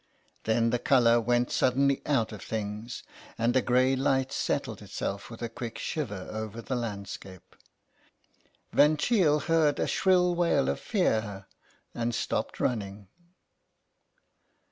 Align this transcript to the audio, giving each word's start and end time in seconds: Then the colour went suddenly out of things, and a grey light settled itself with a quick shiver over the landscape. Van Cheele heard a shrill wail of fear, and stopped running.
Then 0.45 0.71
the 0.71 0.79
colour 0.79 1.21
went 1.21 1.51
suddenly 1.51 2.01
out 2.07 2.31
of 2.31 2.41
things, 2.41 3.03
and 3.37 3.55
a 3.55 3.61
grey 3.61 3.95
light 3.95 4.31
settled 4.31 4.81
itself 4.81 5.29
with 5.29 5.43
a 5.43 5.47
quick 5.47 5.77
shiver 5.77 6.27
over 6.31 6.59
the 6.59 6.75
landscape. 6.75 7.55
Van 8.73 8.97
Cheele 8.97 9.41
heard 9.41 9.77
a 9.79 9.85
shrill 9.85 10.33
wail 10.33 10.69
of 10.69 10.79
fear, 10.79 11.45
and 11.93 12.15
stopped 12.15 12.59
running. 12.59 13.09